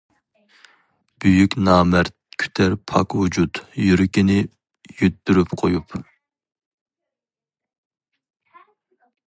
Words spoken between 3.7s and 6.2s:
يۈرىكىنى يىتتۈرۈپ قويۇپ.